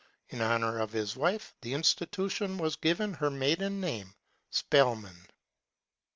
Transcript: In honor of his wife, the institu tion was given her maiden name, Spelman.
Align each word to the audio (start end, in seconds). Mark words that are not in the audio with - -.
In 0.29 0.41
honor 0.41 0.79
of 0.79 0.93
his 0.93 1.15
wife, 1.15 1.53
the 1.61 1.73
institu 1.73 2.31
tion 2.31 2.57
was 2.57 2.75
given 2.75 3.13
her 3.13 3.29
maiden 3.29 3.79
name, 3.79 4.15
Spelman. 4.49 5.27